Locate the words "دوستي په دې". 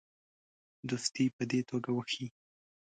0.89-1.61